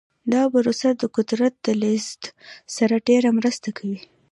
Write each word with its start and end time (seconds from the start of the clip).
دا 0.33 0.41
پروسه 0.53 0.89
د 0.99 1.03
قدرت 1.15 1.53
د 1.65 1.67
لیږد 1.81 2.23
سره 2.75 2.95
ډیره 3.07 3.29
مرسته 3.37 3.69
کوي. 3.77 3.99